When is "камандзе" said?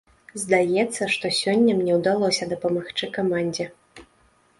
3.19-3.67